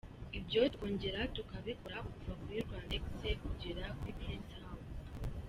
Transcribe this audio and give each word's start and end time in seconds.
Ibyo 0.37 0.61
tukongera 0.71 1.19
tukabikora 1.35 1.97
kuva 2.09 2.31
kuri 2.39 2.55
Rwandex 2.65 3.03
kugera 3.45 3.83
kuri 3.97 4.13
Prince 4.19 4.53
House. 4.63 4.91